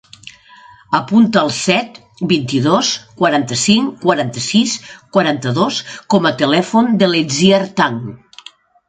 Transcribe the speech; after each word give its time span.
Apunta 0.99 1.41
el 1.47 1.51
set, 1.57 1.99
vint-i-dos, 2.31 2.89
quaranta-cinc, 3.19 3.91
quaranta-sis, 4.05 4.73
quaranta-dos 5.19 5.77
com 6.15 6.29
a 6.31 6.33
telèfon 6.41 6.91
de 7.03 7.11
l'Itziar 7.13 7.61
Tang. 7.83 8.01